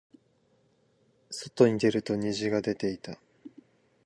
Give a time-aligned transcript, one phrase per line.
[1.29, 3.19] 外に出ると虹が出ていた。